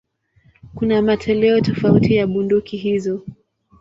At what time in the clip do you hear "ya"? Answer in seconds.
2.15-2.27